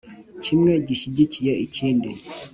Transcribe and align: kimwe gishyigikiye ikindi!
kimwe 0.43 0.73
gishyigikiye 0.87 1.53
ikindi! 1.65 2.09